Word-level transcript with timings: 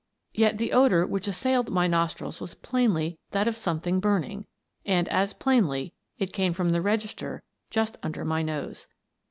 Yet 0.33 0.57
the 0.57 0.73
odour 0.73 1.05
which 1.05 1.27
assailed 1.27 1.69
my 1.69 1.85
nostrils 1.85 2.41
was 2.41 2.55
plainly 2.55 3.19
that 3.29 3.47
of 3.47 3.55
something 3.55 3.99
burning, 3.99 4.47
and, 4.83 5.07
as 5.09 5.35
plainly, 5.35 5.93
it 6.17 6.33
came 6.33 6.53
from 6.53 6.71
the 6.71 6.81
register 6.81 7.43
just 7.69 7.99
under 8.01 8.25
my 8.25 8.41
nose. 8.41 8.87